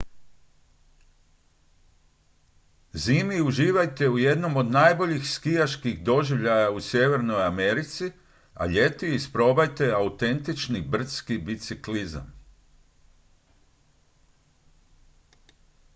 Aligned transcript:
zimi 2.93 3.41
uživajte 3.41 4.09
u 4.09 4.19
jednom 4.19 4.55
od 4.57 4.71
najboljih 4.71 5.29
skijaških 5.29 6.03
doživljaja 6.03 6.71
u 6.71 6.79
sjevernoj 6.81 7.43
americi 7.45 8.11
a 8.53 8.65
ljeti 8.67 9.15
isprobajte 9.15 9.91
autentični 9.91 10.81
brdski 10.81 11.37
biciklizam 11.37 12.33